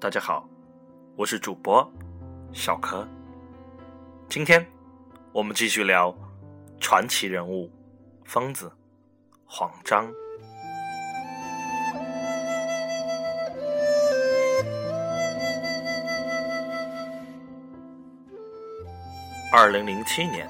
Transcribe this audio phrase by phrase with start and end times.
[0.00, 0.48] 大家好，
[1.16, 1.92] 我是主播
[2.52, 3.04] 小柯。
[4.28, 4.64] 今天
[5.32, 6.16] 我们继续聊
[6.78, 7.68] 传奇人物
[8.24, 8.70] 疯子
[9.44, 10.08] 黄章。
[19.52, 20.48] 二零零七年，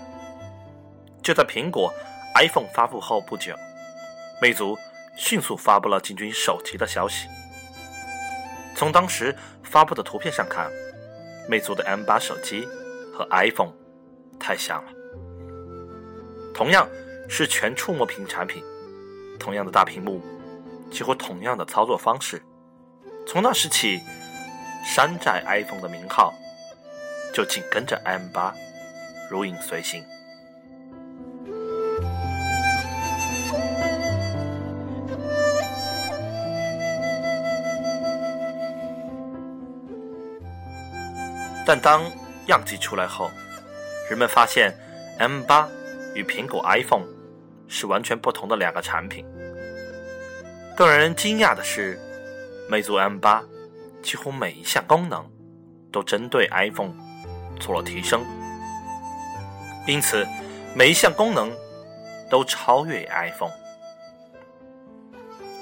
[1.22, 1.90] 就在苹果
[2.34, 3.54] iPhone 发布后不久，
[4.42, 4.76] 魅族
[5.16, 7.26] 迅速发布了进军手机的消息。
[8.78, 10.70] 从当时发布的图片上看，
[11.48, 12.64] 魅族的 M8 手机
[13.12, 13.72] 和 iPhone
[14.38, 14.92] 太像了。
[16.54, 16.88] 同样
[17.28, 18.62] 是全触摸屏产品，
[19.36, 20.22] 同样的大屏幕，
[20.92, 22.40] 几乎同样的操作方式。
[23.26, 23.98] 从那时起，
[24.86, 26.32] 山寨 iPhone 的名号
[27.34, 28.52] 就紧跟着 M8
[29.28, 30.04] 如影随形。
[41.68, 42.10] 但当
[42.46, 43.30] 样机出来后，
[44.08, 44.74] 人们发现
[45.18, 45.68] M8
[46.14, 47.04] 与苹果 iPhone
[47.68, 49.22] 是完全不同的两个产品。
[50.74, 52.00] 更让人惊讶的是，
[52.70, 53.44] 魅族 M8
[54.02, 55.22] 几乎每一项功能
[55.92, 56.94] 都针对 iPhone
[57.60, 58.24] 做了提升，
[59.86, 60.26] 因此
[60.74, 61.54] 每一项功能
[62.30, 63.52] 都超越 iPhone。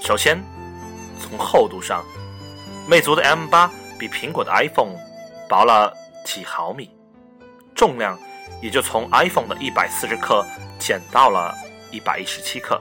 [0.00, 0.40] 首先，
[1.18, 2.04] 从厚度上，
[2.88, 3.68] 魅族的 M8
[3.98, 4.94] 比苹果的 iPhone
[5.48, 5.92] 薄了
[6.24, 6.90] 几毫米，
[7.74, 8.18] 重量
[8.60, 10.44] 也就从 iPhone 的一百四十克
[10.78, 11.54] 减到了
[11.90, 12.80] 一百一十七克。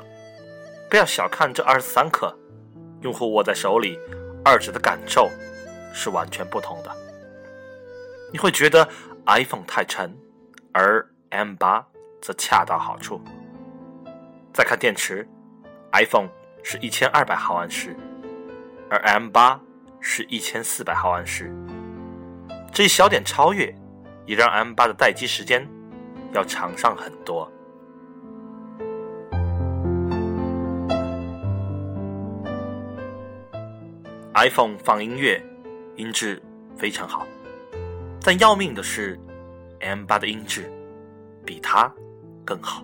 [0.89, 2.35] 不要小看这二十三克，
[3.02, 3.99] 用户握在手里，
[4.44, 5.30] 二者的感受
[5.94, 6.91] 是完全不同的。
[8.31, 8.88] 你会觉得
[9.25, 10.16] iPhone 太沉，
[10.72, 11.83] 而 M8
[12.22, 13.22] 则恰到好处。
[14.53, 15.27] 再看电池
[15.91, 16.29] ，iPhone
[16.63, 17.95] 是一千二百毫安时，
[18.89, 19.59] 而 M8
[20.00, 21.53] 是一千四百毫安时。
[22.75, 23.74] 这一小点超越，
[24.25, 25.66] 也让 M8 的待机时间
[26.34, 27.50] 要长上很多。
[34.34, 35.41] iPhone 放音乐，
[35.96, 36.44] 音质
[36.75, 37.25] 非常好，
[38.22, 39.18] 但要命的是
[39.80, 40.69] ，M8 的音质
[41.46, 41.90] 比它
[42.44, 42.84] 更好。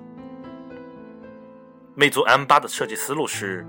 [1.96, 3.68] 魅族 M8 的设计思路是，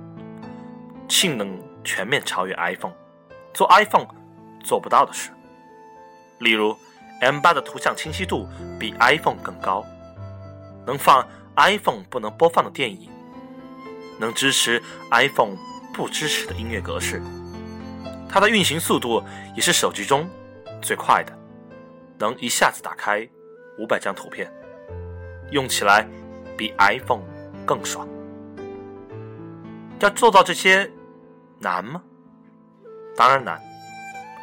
[1.08, 2.94] 性能全面超越 iPhone，
[3.52, 4.06] 做 iPhone
[4.62, 5.32] 做不到的事。
[6.42, 6.76] 例如
[7.20, 8.48] ，M8 的图像清晰度
[8.78, 9.86] 比 iPhone 更高，
[10.84, 11.26] 能放
[11.56, 13.08] iPhone 不能播放的电影，
[14.18, 14.82] 能支持
[15.12, 15.56] iPhone
[15.94, 17.22] 不支持的音乐格式。
[18.28, 19.22] 它的运行速度
[19.54, 20.28] 也是手机中
[20.80, 21.32] 最快的，
[22.18, 23.28] 能一下子打开
[23.78, 24.52] 五百张图片，
[25.52, 26.04] 用起来
[26.56, 27.22] 比 iPhone
[27.64, 28.08] 更爽。
[30.00, 30.90] 要做到这些
[31.60, 32.02] 难吗？
[33.14, 33.60] 当然难，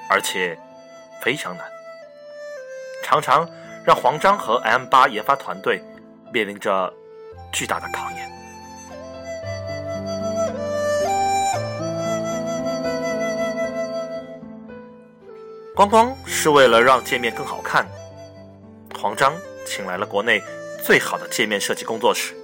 [0.09, 0.57] 而且
[1.21, 1.65] 非常难。
[3.09, 3.49] 常常
[3.83, 5.81] 让黄章和 M8 研发团队
[6.31, 6.93] 面临着
[7.51, 8.29] 巨大的考验。
[15.75, 17.83] 光光是为了让界面更好看，
[18.95, 19.33] 黄章
[19.65, 20.39] 请来了国内
[20.85, 22.35] 最好的界面设计工作室，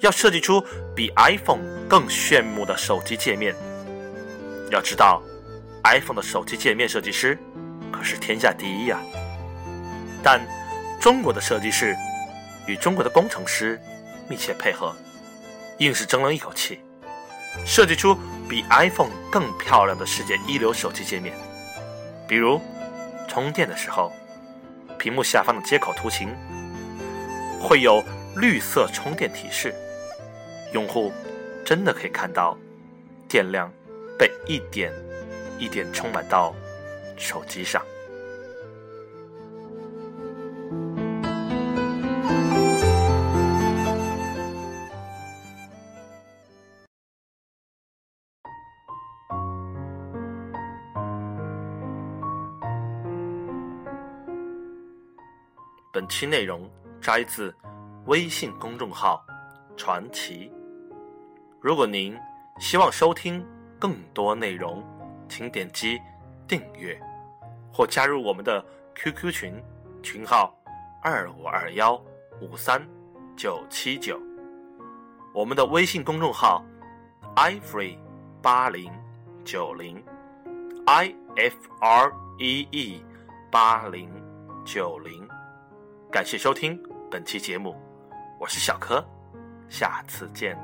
[0.00, 0.62] 要设计出
[0.94, 3.54] 比 iPhone 更炫目的手机界面。
[4.70, 5.22] 要知道
[5.84, 7.38] ，iPhone 的手机界面设计师
[7.90, 9.00] 可是天下第一呀。
[10.24, 10.40] 但
[10.98, 11.94] 中国的设计师
[12.66, 13.78] 与中国的工程师
[14.26, 14.96] 密切配合，
[15.78, 16.80] 硬是争了一口气，
[17.66, 18.18] 设计出
[18.48, 21.36] 比 iPhone 更漂亮的世界一流手机界面。
[22.26, 22.58] 比如，
[23.28, 24.10] 充电的时候，
[24.98, 26.34] 屏幕下方的接口图形
[27.60, 28.02] 会有
[28.36, 29.74] 绿色充电提示，
[30.72, 31.12] 用户
[31.66, 32.56] 真的可以看到
[33.28, 33.70] 电量
[34.18, 34.90] 被一点
[35.58, 36.54] 一点充满到
[37.18, 37.82] 手机上。
[55.94, 56.68] 本期内容
[57.00, 57.54] 摘自
[58.06, 59.24] 微信公众号
[59.78, 60.50] “传奇”。
[61.62, 62.18] 如果您
[62.58, 63.46] 希望收听
[63.78, 64.82] 更多内容，
[65.28, 65.96] 请点击
[66.48, 67.00] 订阅
[67.72, 68.60] 或加入我们的
[68.96, 69.62] QQ 群，
[70.02, 70.52] 群号
[71.00, 71.94] 二五二幺
[72.40, 72.84] 五三
[73.36, 74.20] 九七九。
[75.32, 76.64] 我们的微信公众号
[77.36, 77.96] ifree
[78.42, 78.90] 八零
[79.44, 80.02] 九零
[80.86, 83.00] i f r e e
[83.48, 84.10] 八零
[84.64, 85.23] 九零。
[86.14, 86.80] 感谢收听
[87.10, 87.74] 本期节目，
[88.38, 89.04] 我是小柯，
[89.68, 90.56] 下次见。